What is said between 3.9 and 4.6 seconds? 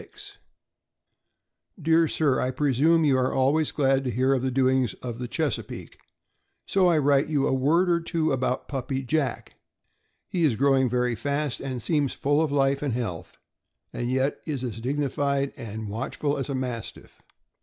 to hear of the